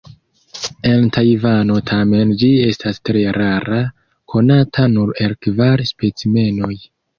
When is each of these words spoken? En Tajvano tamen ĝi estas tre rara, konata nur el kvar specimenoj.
En 0.91 1.03
Tajvano 1.17 1.75
tamen 1.89 2.31
ĝi 2.39 2.49
estas 2.71 2.99
tre 3.11 3.23
rara, 3.39 3.83
konata 4.35 4.89
nur 4.97 5.15
el 5.27 5.39
kvar 5.49 5.87
specimenoj. 5.95 6.75